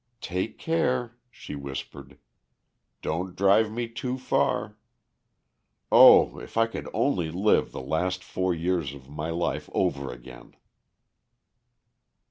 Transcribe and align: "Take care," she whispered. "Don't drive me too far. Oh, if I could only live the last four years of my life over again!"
"Take 0.21 0.57
care," 0.57 1.15
she 1.29 1.53
whispered. 1.53 2.17
"Don't 3.03 3.35
drive 3.35 3.71
me 3.71 3.87
too 3.87 4.17
far. 4.17 4.75
Oh, 5.91 6.39
if 6.39 6.57
I 6.57 6.65
could 6.65 6.89
only 6.91 7.29
live 7.29 7.71
the 7.71 7.81
last 7.81 8.23
four 8.23 8.51
years 8.51 8.95
of 8.95 9.07
my 9.11 9.29
life 9.29 9.69
over 9.73 10.11
again!" 10.11 10.55